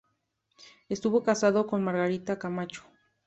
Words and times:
Estuvo 0.89 1.21
casado 1.21 1.67
con 1.67 1.83
Margarita 1.83 2.39
Camacho. 2.39 2.81